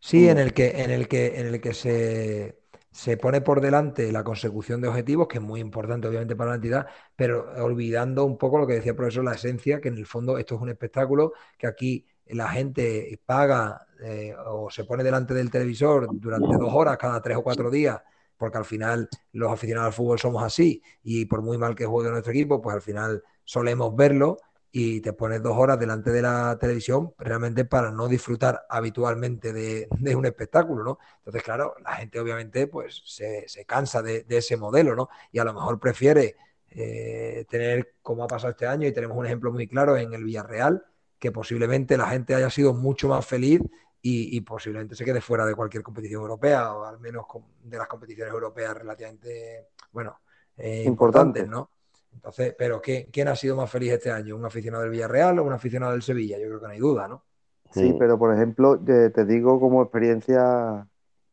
[0.00, 2.58] Sí, en el que, en el que, en el que se,
[2.90, 6.56] se pone por delante la consecución de objetivos, que es muy importante obviamente para la
[6.56, 10.06] entidad, pero olvidando un poco lo que decía el profesor, la esencia, que en el
[10.06, 15.34] fondo esto es un espectáculo, que aquí la gente paga eh, o se pone delante
[15.34, 18.00] del televisor durante dos horas cada tres o cuatro días,
[18.36, 22.10] porque al final los aficionados al fútbol somos así y por muy mal que juegue
[22.10, 24.38] nuestro equipo, pues al final solemos verlo
[24.70, 29.88] y te pones dos horas delante de la televisión realmente para no disfrutar habitualmente de,
[30.14, 30.98] un espectáculo, ¿no?
[31.18, 35.08] Entonces, claro, la gente obviamente pues se, cansa de, ese modelo, ¿no?
[35.32, 36.36] Y a lo mejor prefiere
[36.70, 40.24] eh, tener, como ha pasado este año, y tenemos un ejemplo muy claro en el
[40.24, 40.84] Villarreal,
[41.18, 43.60] que posiblemente la gente haya sido mucho más feliz
[44.00, 47.26] y, posiblemente se quede fuera de cualquier competición europea o al menos
[47.62, 50.20] de las competiciones europeas relativamente, bueno,
[50.56, 51.70] eh, importantes, ¿no?
[52.12, 54.36] Entonces, pero ¿quién ha sido más feliz este año?
[54.36, 56.38] ¿Un aficionado del Villarreal o un aficionado del Sevilla?
[56.38, 57.24] Yo creo que no hay duda, ¿no?
[57.70, 60.86] Sí, pero por ejemplo, te digo como experiencia,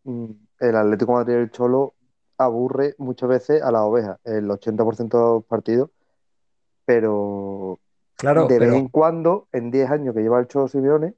[0.03, 1.93] mm, el Atlético de Madrid del Cholo
[2.37, 5.89] aburre muchas veces a la oveja, el 80% de los partidos,
[6.83, 7.79] pero
[8.17, 11.13] Claro, de vez en cuando, en 10 años que lleva el Cholo Simeone,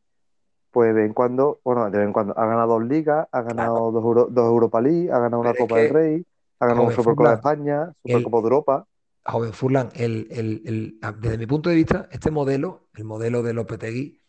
[0.72, 3.42] pues de vez en cuando, bueno, de vez en cuando ha ganado dos ligas, ha
[3.42, 6.26] ganado dos, dos, Europa League, ha ganado una Copa del Rey,
[6.60, 8.88] ha ganado una Supercopa de España, Supercopa de Europa.
[9.26, 14.22] joven Furlan, desde mi punto de vista, este modelo, el modelo de Lopetegui,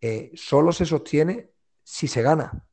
[0.00, 1.50] eh, solo se sostiene
[1.82, 2.64] si se gana.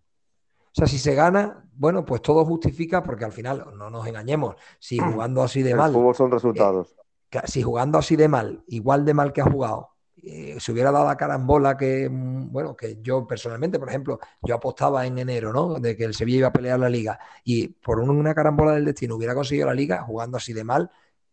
[0.78, 4.56] O sea, si se gana, bueno, pues todo justifica, porque al final, no nos engañemos,
[4.80, 5.94] si jugando así de mal.
[5.96, 6.92] El son resultados.
[6.92, 7.07] Eh,
[7.46, 9.90] si jugando así de mal, igual de mal que ha jugado,
[10.24, 14.56] eh, se hubiera dado la carambola que, mm, bueno, que yo personalmente, por ejemplo, yo
[14.56, 15.76] apostaba en enero, ¿no?
[15.76, 19.16] De que el Sevilla iba a pelear la liga y por una carambola del destino
[19.16, 20.90] hubiera conseguido la liga jugando así de mal,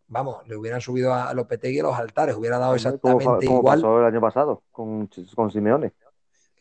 [0.07, 3.81] vamos, le hubieran subido a Lopetegui a los altares, hubiera dado exactamente igual.
[3.81, 5.93] pasó el año pasado con, con Simeone.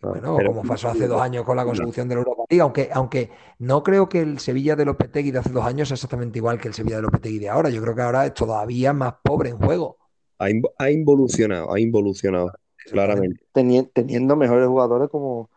[0.10, 3.30] Bueno, como pasó hace dos años con la consecución de la Europa League, aunque, aunque
[3.60, 6.68] no creo que el Sevilla de Lopetegui de hace dos años sea exactamente igual que
[6.68, 7.70] el Sevilla de Lopetegui de ahora.
[7.70, 9.98] Yo creo que ahora es todavía más pobre en juego.
[10.40, 12.52] Ha, involucionado, ha involucionado,
[12.92, 13.46] claramente.
[13.54, 15.50] teniendo mejores jugadores como...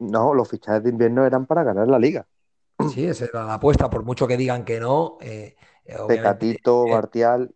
[0.00, 2.26] No, los fichajes de invierno eran para ganar la liga.
[2.92, 5.18] Sí, esa era la apuesta, por mucho que digan que no.
[5.20, 5.56] Eh,
[6.08, 7.54] Tecatito, Bartial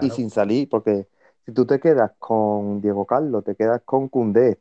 [0.00, 1.08] y sin salir, porque
[1.44, 4.58] si tú te quedas con Diego Carlos, te quedas con Cundé,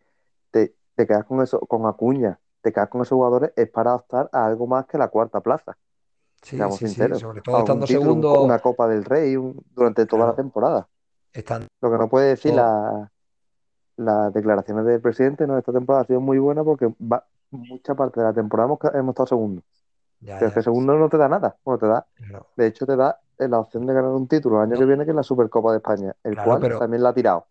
[1.00, 4.46] te, quedas con eso, con Acuña, te quedas con esos jugadores, es para optar a
[4.46, 5.78] algo más que la cuarta plaza.
[6.42, 8.42] Sí, sí, sobre todo estando segundo.
[8.44, 9.36] Una Copa del Rey
[9.74, 10.88] durante toda la temporada.
[11.82, 13.10] Lo que no puede decir la,
[13.98, 18.20] las declaraciones del presidente, no, esta temporada ha sido muy buena porque va, mucha parte
[18.20, 19.62] de la temporada hemos, hemos estado segundo.
[20.22, 21.56] Pero es que segundo no te da nada.
[21.64, 22.06] Bueno, te da,
[22.58, 25.12] De hecho, te da la opción de ganar un título el año que viene, que
[25.12, 27.46] es la Supercopa de España, el cual también la ha tirado.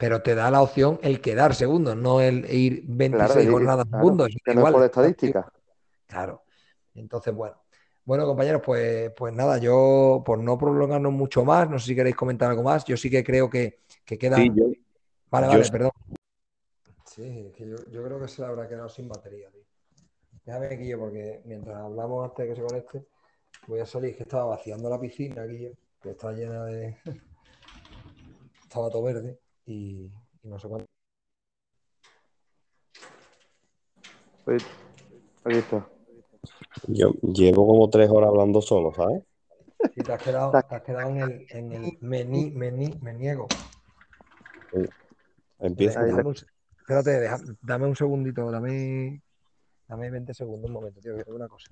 [0.00, 4.26] Pero te da la opción el quedar segundo, no el ir 26 jornadas segundo.
[4.46, 5.52] igual, por estadística.
[6.06, 6.42] Claro.
[6.94, 7.62] Entonces, bueno.
[8.06, 12.16] Bueno, compañeros, pues, pues nada, yo por no prolongarnos mucho más, no sé si queréis
[12.16, 14.38] comentar algo más, yo sí que creo que, que queda...
[14.38, 15.90] vale, vale, perdón.
[17.04, 19.64] Sí, que yo, yo, creo que se habrá quedado sin batería, tío.
[20.46, 23.06] Déjame aquí, porque mientras hablamos antes de que se conecte,
[23.66, 26.96] voy a salir, que estaba vaciando la piscina aquí, que está llena de...
[28.64, 30.10] estaba todo verde y,
[30.42, 30.86] no sé cuánto.
[35.44, 35.88] Ahí está.
[36.88, 39.22] Yo llevo como tres horas hablando solo, ¿sabes?
[39.94, 43.48] Sí, te has quedado, te has quedado en el, en el mení, mení, me niego.
[45.58, 46.00] Empieza.
[46.06, 47.28] espérate,
[47.62, 49.22] dame un segundito, dame,
[49.86, 51.70] dame 20 segundos, un momento, tío, que una cosa.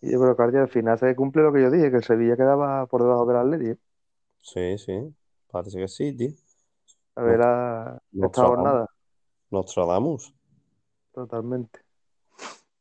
[0.00, 2.86] Yo creo que al final se cumple lo que yo dije, que el Sevilla quedaba
[2.86, 3.80] por debajo del Atleti.
[4.44, 4.92] Sí, sí,
[5.50, 6.28] parece que sí, tío.
[7.16, 8.86] A ver, a esta jornada.
[9.50, 10.34] Nos tratamos.
[11.12, 11.80] Totalmente.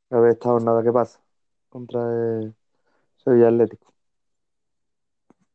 [0.09, 1.21] A ver esta jornada qué pasa
[1.69, 2.53] contra el
[3.23, 3.93] Sevilla Atlético.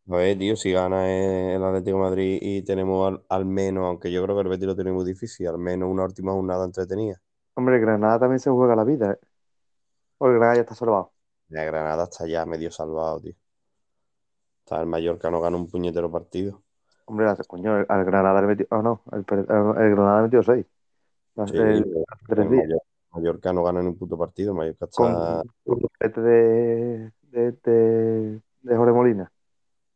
[0.09, 4.35] A ver, tío, si gana el Atlético Madrid y tenemos al, menos, aunque yo creo
[4.35, 7.21] que el Betis lo tiene muy difícil, al menos una última jornada entretenida.
[7.55, 9.19] Hombre, Granada también se juega la vida, ¿eh?
[10.17, 11.13] O Granada ya está salvado.
[11.51, 13.35] La Granada está ya medio salvado, tío.
[14.69, 16.63] Está el Mallorca, no gana un puñetero partido.
[17.07, 18.67] Hombre, coño, al Granada le metió.
[18.69, 20.67] Oh, no, el, Granada le metió 6.
[21.47, 21.87] Sí, el,
[23.11, 24.53] Mallorca no gana en un puto partido.
[24.53, 25.43] Mallorca está.
[25.65, 29.33] Con de, de, de, de Jorge Molina.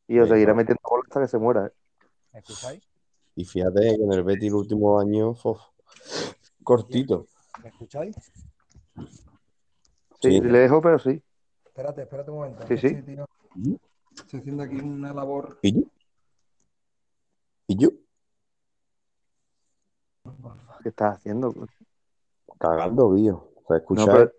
[0.08, 1.66] Y os seguirá metiendo gol hasta que se muera.
[1.66, 1.72] ¿eh?
[2.32, 2.82] ¿Me escucháis?
[3.36, 5.34] Y fíjate que en el Betis el último año,
[6.64, 7.26] cortito.
[7.62, 8.16] ¿Me escucháis?
[10.22, 11.22] Sí, le dejo, pero sí.
[11.62, 12.66] Espérate, espérate un momento.
[12.66, 13.04] Sí, sí.
[14.16, 15.58] Estoy haciendo aquí una labor.
[15.62, 15.86] ¿Y yo?
[17.66, 17.90] ¿Y yo?
[20.82, 21.54] ¿Qué estás haciendo?
[22.58, 23.52] Cagando, Guillo.
[23.68, 24.30] ¿Se escucha?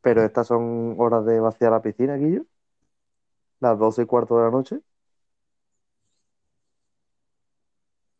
[0.00, 2.44] pero, estas son horas de vaciar la piscina, Guillo.
[3.60, 4.80] Las doce y cuarto de la noche.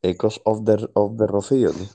[0.03, 1.87] Echoes of the, of the Rocío, tío.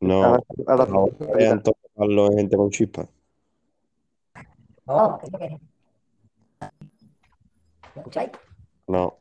[0.00, 3.08] no, ahora, ahora, no, no, gente con chispa.
[4.92, 5.18] No,
[7.94, 8.30] ¿Me escucháis?
[8.86, 9.18] No.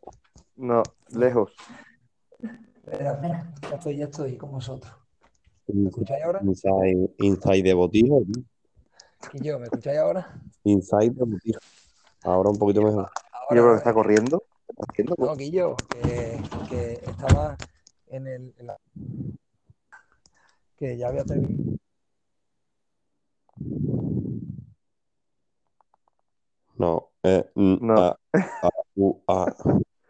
[0.58, 1.54] No, lejos.
[2.84, 3.22] Espera,
[3.62, 4.94] ya estoy, ya estoy con vosotros.
[5.68, 6.42] ¿Me escucháis ahora?
[6.44, 8.16] Inside, inside de botija.
[9.34, 9.60] ¿Y yo?
[9.60, 10.42] ¿Me escucháis ahora?
[10.66, 11.60] Inside de botija.
[12.24, 13.10] Ahora un poquito mejor.
[13.32, 14.44] Ahora, yo creo que está corriendo.
[15.18, 17.56] No, Guillo, que, que estaba
[18.08, 18.54] en el.
[18.58, 18.78] En la...
[20.76, 21.81] Que ya había terminado.
[26.82, 27.94] No, eh, no.
[27.94, 29.54] A, a, u, a,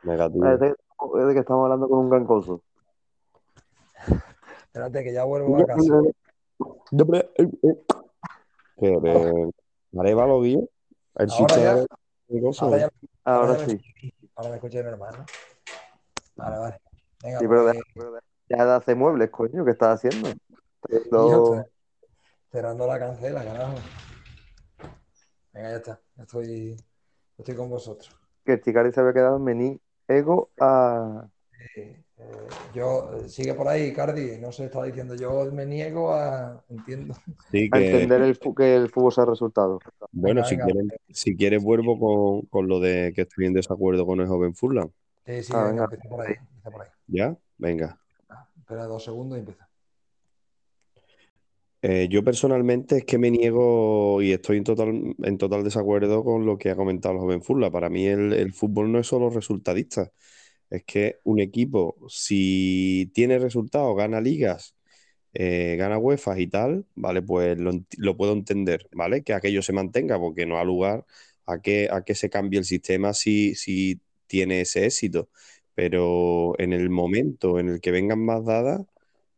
[0.04, 0.48] negativo.
[0.48, 2.64] Es de, es de que estamos hablando con un gran coso.
[4.68, 6.02] Espérate, que ya vuelvo a casa.
[8.78, 9.00] ¿Qué?
[9.02, 9.52] ¿De
[10.00, 10.70] Arevalo, Guillo?
[11.16, 11.86] El ahora ya,
[12.62, 12.90] ahora, ya,
[13.26, 13.82] ahora, sí.
[14.36, 15.26] Ahora me escuché mi hermano.
[16.38, 16.82] Vale, vale.
[17.22, 18.08] Venga, sí, pero, pues...
[18.48, 20.30] ya de hace muebles, coño, ¿qué estás haciendo?
[21.12, 21.66] Todo...
[22.46, 23.76] Esperando la cancela, carajo.
[25.52, 26.00] Venga, ya está.
[26.22, 26.76] Estoy,
[27.38, 28.16] estoy con vosotros.
[28.46, 31.28] Que Chicari se había quedado en Mení Ego a.
[31.76, 32.04] Eh,
[32.74, 37.16] yo, sigue por ahí, Cardi, no se estaba diciendo, yo me niego a, entiendo.
[37.72, 39.80] a entender el, que el fútbol sea resultado.
[40.12, 44.20] Bueno, si, quieres, si quieres vuelvo con, con, lo de que estoy en desacuerdo con
[44.22, 44.92] el joven Furlan.
[45.26, 46.90] Sí, sí, ah, venga, empieza por ahí, por ahí.
[47.08, 47.36] ¿Ya?
[47.58, 48.00] Venga.
[48.60, 49.71] Espera dos segundos y empieza.
[51.84, 56.46] Eh, yo personalmente es que me niego y estoy en total, en total desacuerdo con
[56.46, 57.72] lo que ha comentado el joven Furla.
[57.72, 60.12] Para mí el, el fútbol no es solo resultadista.
[60.70, 64.76] Es que un equipo, si tiene resultados, gana ligas,
[65.34, 67.22] eh, gana UEFA y tal, ¿vale?
[67.22, 69.24] Pues lo, puedo entender, ¿vale?
[69.24, 71.06] Que aquello se mantenga, porque no ha lugar
[71.46, 75.30] a que, a que se cambie el sistema si, si tiene ese éxito.
[75.76, 78.82] Pero en el momento en el que vengan más dadas,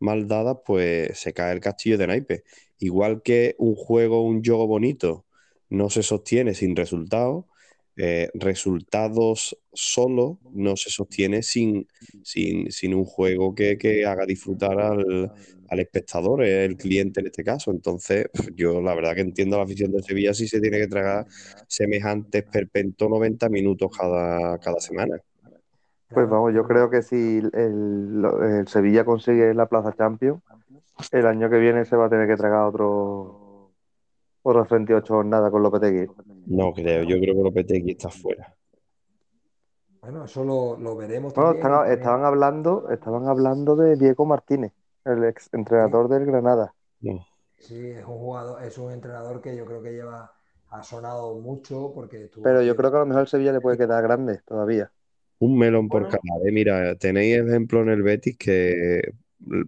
[0.03, 2.43] mal dadas, pues se cae el castillo de naipe.
[2.79, 5.25] Igual que un juego, un juego bonito,
[5.69, 7.45] no se sostiene sin resultados,
[7.95, 11.87] eh, resultados solo no se sostiene sin,
[12.23, 15.31] sin, un juego que, haga disfrutar al,
[15.79, 17.71] espectador, el cliente en este caso.
[17.71, 21.25] Entonces, yo la verdad que entiendo la afición de Sevilla si se tiene que tragar
[21.67, 25.17] semejantes perpentos 90 minutos cada, cada semana.
[26.13, 30.41] Pues vamos, yo creo que si el, Sevilla consigue la Plaza Champions,
[31.11, 33.71] el año que viene se va a tener que tragar otro
[34.43, 36.07] otras 38 jornadas con Lopetegui.
[36.47, 38.53] No creo, yo creo que Lopetegui está fuera.
[40.01, 41.65] Bueno, eso lo, veremos también.
[41.87, 44.73] estaban, hablando, estaban hablando de Diego Martínez,
[45.05, 46.73] el ex entrenador del Granada.
[47.57, 50.33] Sí, es un jugador, es un entrenador que yo creo que lleva,
[50.67, 53.77] ha sonado mucho porque Pero yo creo que a lo mejor el Sevilla le puede
[53.77, 54.91] quedar grande todavía.
[55.43, 56.21] Un melón por cada.
[56.45, 56.51] ¿eh?
[56.53, 59.01] Mira, tenéis ejemplo en el Betis que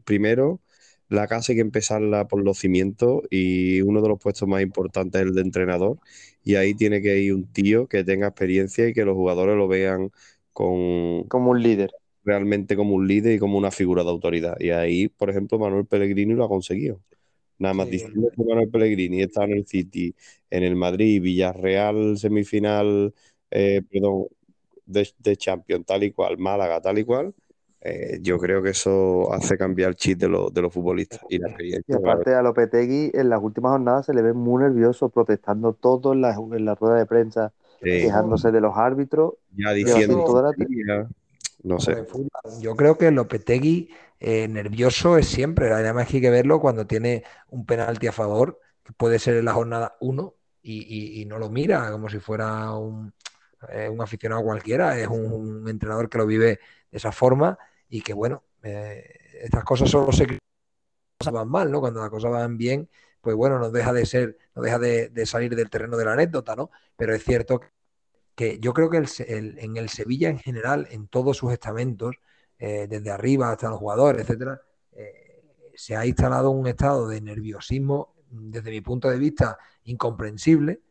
[0.06, 0.62] primero
[1.10, 5.22] la casa hay que empezarla por los cimientos y uno de los puestos más importantes
[5.22, 6.00] es el de entrenador.
[6.44, 9.68] Y ahí tiene que ir un tío que tenga experiencia y que los jugadores lo
[9.68, 10.12] vean
[10.54, 11.24] con...
[11.26, 11.92] Como un líder.
[12.24, 14.56] Realmente como un líder y como una figura de autoridad.
[14.60, 17.02] Y ahí, por ejemplo, Manuel Pellegrini lo ha conseguido.
[17.60, 20.16] Nada más diciendo que Manuel Pellegrini está en el City,
[20.50, 23.14] en el Madrid, Villarreal, semifinal,
[23.52, 24.28] eh, perdón,
[24.86, 27.34] de, de Champions, tal y cual, Málaga, tal y cual
[27.88, 31.50] eh, yo creo que eso hace cambiar el chip de, de los futbolistas y la
[31.50, 31.93] experiencia.
[31.93, 36.13] Y aparte a Lopetegui en las últimas jornadas se le ve muy nervioso, protestando todo
[36.13, 39.36] en la, en la rueda de prensa, quejándose de los árbitros.
[39.56, 40.26] Ya diciendo,
[41.62, 42.08] no sé.
[42.60, 47.67] Yo creo que Lopetegui eh, nervioso es siempre, además hay que verlo cuando tiene un
[47.67, 52.10] penalti a favor, que puede ser en la jornada 1 y, no lo mira como
[52.10, 53.13] si fuera un,
[53.69, 56.60] eh, un aficionado cualquiera, es un, entrenador que lo vive
[56.91, 57.58] de esa forma
[57.89, 60.25] y que bueno, eh, estas cosas solo se
[61.32, 61.80] van mal, ¿no?
[61.80, 62.89] Cuando las cosas van bien,
[63.21, 66.56] pues bueno, no deja de ser, no deja de, salir del terreno de la anécdota,
[66.56, 66.71] ¿no?
[66.95, 67.62] Pero es cierto
[68.36, 72.17] que yo creo que en el Sevilla en general, en todos sus estamentos,
[72.60, 74.62] eh, desde arriba hasta los jugadores, etcétera,
[74.93, 75.43] eh,
[75.75, 80.82] se ha instalado un estado de nerviosismo, desde mi punto de vista, incomprensible.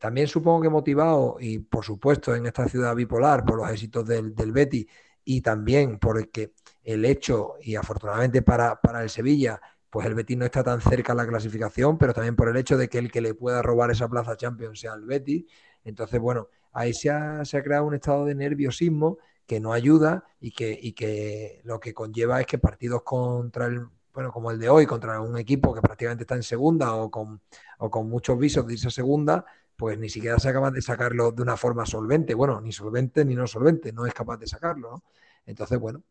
[0.00, 4.34] También supongo que motivado, y por supuesto en esta ciudad bipolar, por los éxitos del,
[4.34, 4.86] del Betty,
[5.28, 6.52] y también porque
[6.84, 11.16] el hecho, y afortunadamente para, el Sevilla, pues el Betis no está tan cerca de
[11.16, 14.08] la clasificación, pero también por el hecho de que el que le pueda robar esa
[14.08, 15.44] plaza Champions sea el Betis.
[15.84, 20.78] Entonces, bueno, ahí se ha, creado un estado de nerviosismo que no ayuda y que,
[20.80, 24.86] y que lo que conlleva es que partidos contra el, bueno, como el de hoy,
[24.86, 27.38] contra un equipo que prácticamente está en segunda o con,
[27.76, 29.44] o con muchos visos de esa segunda,
[29.76, 32.32] pues ni siquiera se acaba de sacarlo de una forma solvente.
[32.32, 34.90] Bueno, ni solvente ni no solvente, no es capaz de sacarlo.
[34.90, 35.02] ¿no?
[35.44, 36.02] Entonces, bueno,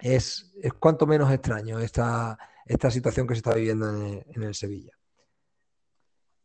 [0.00, 4.92] es, es cuanto menos extraño esta, esta situación que se está viviendo en, el Sevilla.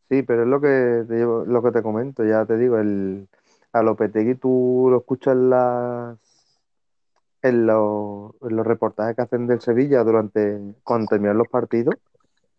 [0.09, 3.29] Sí, pero es lo que te, lo que te comento, ya te digo, el,
[3.71, 6.19] a Lopetegui tú lo escuchas en, las,
[7.41, 11.95] en, los, en los reportajes que hacen del Sevilla durante cuando terminan los partidos,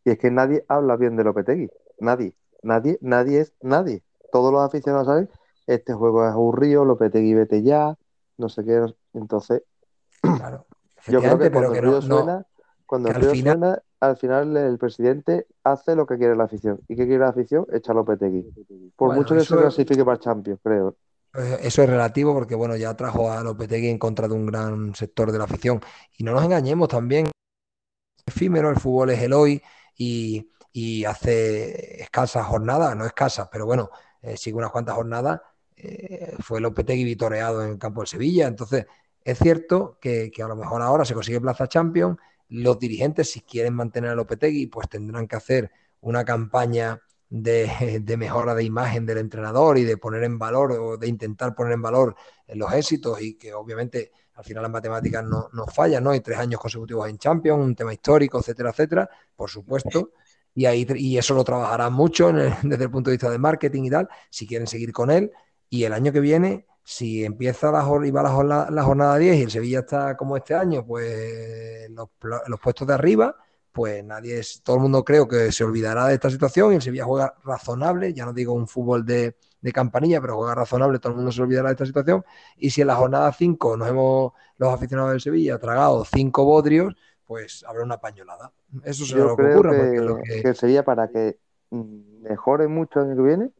[0.04, 4.02] y es que nadie habla bien de Lopetegui, nadie, nadie, nadie es nadie.
[4.32, 5.30] Todos los aficionados saben,
[5.66, 7.96] este juego es aburrido, Lopetegui vete ya,
[8.38, 8.84] no sé qué,
[9.14, 9.62] entonces,
[10.20, 10.66] claro,
[11.08, 12.46] yo creo que cuando el río suena,
[12.86, 13.58] cuando el río al final...
[13.58, 16.80] suena, al final el presidente hace lo que quiere la afición.
[16.88, 17.66] ¿Y qué quiere la afición?
[17.72, 18.52] Echa Lopetegui.
[18.96, 20.96] Por mucho que se clasifique para Champions, creo.
[21.34, 24.94] Eh, eso es relativo porque, bueno, ya trajo a Lopetegui en contra de un gran
[24.94, 25.80] sector de la afición.
[26.16, 27.30] Y no nos engañemos también,
[28.26, 29.62] efímero, el fútbol es el hoy
[29.96, 30.48] y,
[31.06, 33.90] hace escasas jornadas, no escasas, pero bueno,
[34.22, 35.40] eh, sigue unas cuantas jornadas,
[35.76, 38.46] eh, fue Lopetegui vitoreado en el campo de Sevilla.
[38.46, 38.86] Entonces,
[39.24, 42.18] es cierto que, a lo mejor ahora se consigue Plaza Champions,
[42.48, 45.70] los dirigentes, si quieren mantener a Lopetegui, pues tendrán que hacer
[46.00, 47.00] una campaña
[47.32, 51.72] de, mejora de imagen del entrenador y de poner en valor o de intentar poner
[51.72, 52.14] en valor
[52.48, 56.10] los éxitos y que obviamente al final las matemáticas no, no fallan, ¿no?
[56.10, 60.12] Hay tres años consecutivos en Champions, un tema histórico, etcétera, etcétera, por supuesto.
[60.54, 62.30] Y, ahí, y eso lo trabajarán mucho
[62.62, 65.32] desde el punto de vista de marketing y tal, si quieren seguir con él.
[65.70, 69.42] Y el año que viene, si empieza la, y va la, la, jornada 10 y
[69.44, 72.08] el Sevilla está como este año, pues los,
[72.48, 73.34] los puestos de arriba,
[73.72, 76.82] pues nadie es, todo el mundo creo que se olvidará de esta situación y el
[76.82, 79.34] Sevilla juega razonable, ya no digo un fútbol de,
[79.72, 82.24] campanilla, pero juega razonable, todo el mundo se olvidará de esta situación.
[82.56, 86.94] Y si en la jornada 5 nos hemos, los aficionados del Sevilla, tragado cinco bodrios,
[87.26, 88.52] pues habrá una pañolada.
[88.84, 89.70] Eso será lo que ocurra.
[89.70, 91.38] Que, el Sevilla, para que
[91.70, 93.50] mejore mucho el año que viene,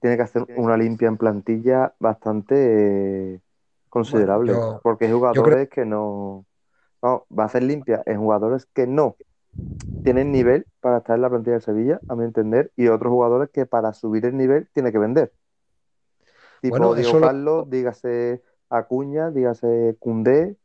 [0.00, 3.40] tiene que hacer una limpia en plantilla bastante
[3.88, 4.54] considerable.
[4.82, 6.44] porque hay jugadores que no,
[7.00, 7.26] no.
[7.36, 9.16] Va a ser limpia en jugadores que no
[10.02, 13.50] tienen nivel para estar en la plantilla de Sevilla, a mi entender, y otros jugadores
[13.50, 15.32] que para subir el nivel tiene que vender.
[16.60, 20.56] Tipo bueno, Diego Carlos, dígase Acuña, dígase Cundé.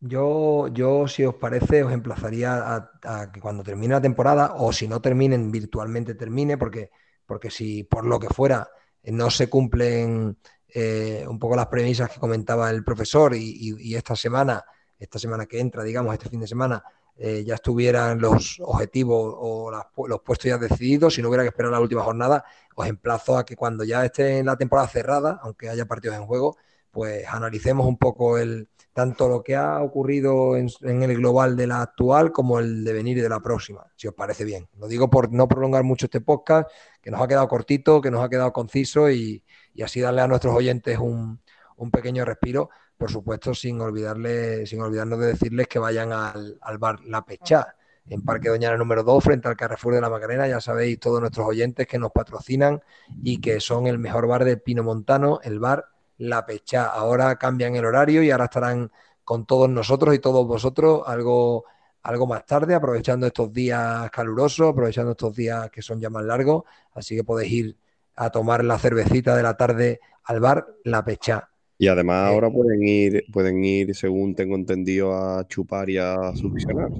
[0.00, 4.86] Yo, yo, si os parece, os emplazaría a, que cuando termine la temporada, o si
[4.86, 6.90] no terminen, virtualmente termine, porque,
[7.24, 8.68] porque si por lo que fuera
[9.04, 10.36] no se cumplen
[10.68, 14.64] eh, un poco las premisas que comentaba el profesor y esta semana,
[14.98, 16.82] esta semana que entra, digamos, este fin de semana,
[17.16, 19.70] eh, ya estuvieran los objetivos o
[20.08, 22.44] los puestos ya decididos, si no hubiera que esperar la última jornada,
[22.74, 26.26] os emplazo a que cuando ya esté en la temporada cerrada, aunque haya partidos en
[26.26, 26.56] juego,
[26.90, 31.82] pues analicemos un poco el tanto lo que ha ocurrido en, el global de la
[31.82, 34.68] actual como el devenir de la próxima, si os parece bien.
[34.78, 36.70] Lo digo por no prolongar mucho este podcast,
[37.02, 39.44] que nos ha quedado cortito, que nos ha quedado conciso y,
[39.82, 41.40] así darle a nuestros oyentes un,
[41.76, 47.00] un pequeño respiro por supuesto, sin olvidarle, sin olvidarnos de decirles que vayan al, bar
[47.04, 47.74] La Pechá,
[48.08, 50.46] en Parque Doñana número 2, frente al Carrefour de la Macarena.
[50.46, 52.82] Ya sabéis, todos nuestros oyentes que nos patrocinan
[53.22, 55.86] y que son el mejor bar del Pino Montano, el bar
[56.18, 56.86] La Pechá.
[56.86, 58.92] Ahora cambian el horario y ahora estarán
[59.24, 61.64] con todos nosotros y todos vosotros algo,
[62.02, 66.64] algo más tarde, aprovechando estos días calurosos, aprovechando estos días que son ya más largos.
[66.92, 67.76] Así que podéis ir
[68.16, 71.50] a tomar la cervecita de la tarde al bar La Pechá.
[71.78, 76.34] Y además eh, ahora pueden ir, pueden ir, según tengo entendido, a chupar y a
[76.36, 76.90] succionar.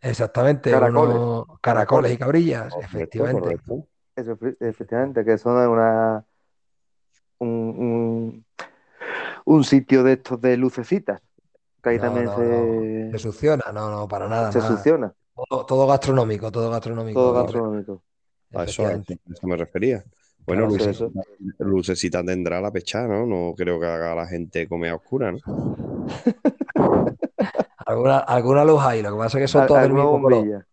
[0.00, 3.56] Exactamente, caracoles, caracoles y cabrillas, efectivamente.
[4.60, 6.24] efectivamente, que son una
[7.38, 8.44] un,
[9.44, 11.20] un, sitio de estos de lucecitas.
[11.82, 13.10] Que ahí también se...
[13.12, 14.50] se succiona, no, no, para nada.
[14.50, 15.14] Se succiona.
[15.34, 17.20] Todo, gastronómico, todo gastronómico.
[17.20, 18.02] Todo gastronómico.
[18.54, 20.04] A eso, a eso me refería.
[20.46, 20.68] Bueno,
[21.58, 23.24] lucecita, tendrá la pecha, ¿no?
[23.26, 25.38] No creo que haga la gente comer a oscura, ¿no?
[27.86, 30.66] alguna, alguna luz hay, lo que pasa es que son todas del mismo color.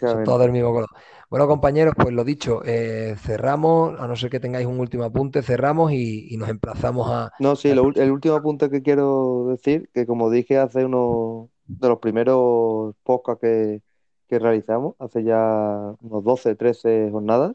[0.00, 0.88] Son todas del mismo color.
[1.28, 5.42] Bueno, compañeros, pues lo dicho, eh, cerramos, a no ser que tengáis un último apunte,
[5.42, 7.32] cerramos y, nos emplazamos a.
[7.38, 11.98] No, sí, el último apunte que quiero decir, que como dije hace uno de los
[11.98, 13.82] primeros podcasts que,
[14.26, 17.54] que realizamos, hace ya unos 12, 13 jornadas,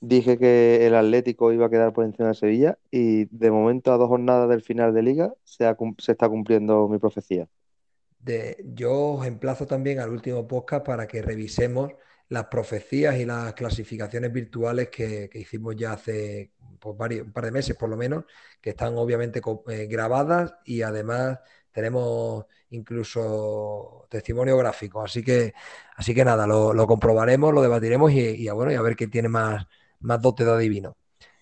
[0.00, 3.96] dije que el Atlético iba a quedar por encima de Sevilla y de momento a
[3.96, 5.64] dos jornadas del final de liga se,
[6.06, 7.48] está cumpliendo mi profecía.
[8.64, 11.92] Yo os emplazo también al último podcast para que revisemos
[12.28, 17.74] las profecías y las clasificaciones virtuales que, hicimos ya hace pues, un par de meses
[17.74, 18.24] por lo menos,
[18.60, 21.38] que están obviamente eh, grabadas y además
[21.72, 25.02] tenemos incluso testimonio gráfico.
[25.02, 25.54] Así que,
[25.96, 29.28] así que nada, lo, comprobaremos, lo debatiremos y, y, bueno, y a ver quién tiene
[29.28, 29.66] más,
[30.00, 30.96] más dote de adivino.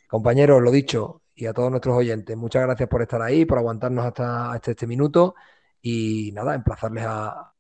[0.09, 4.05] Compañeros, lo dicho, y a todos nuestros oyentes, muchas gracias por estar ahí, por aguantarnos
[4.05, 5.35] hasta, este minuto
[5.83, 7.53] y nada, emplazarles a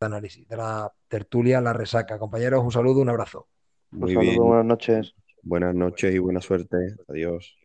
[0.00, 2.18] análisis de la tertulia, la resaca.
[2.18, 3.48] Compañeros, un saludo, un abrazo.
[3.90, 5.14] Muy un saludo, buenas noches.
[5.42, 6.76] Buenas noches y buena suerte.
[7.08, 7.56] Adiós.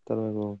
[0.00, 0.60] Hasta luego.